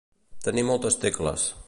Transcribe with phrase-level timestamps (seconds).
[0.47, 1.49] Tenir moltes tecles.